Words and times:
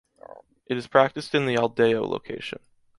It 0.65 0.77
is 0.77 0.87
practiced 0.87 1.35
in 1.35 1.45
the 1.45 1.57
Aldao 1.57 2.07
location. 2.09 2.57